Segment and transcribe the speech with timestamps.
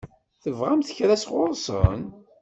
[0.43, 2.01] Tebɣamt kra sɣur-sen?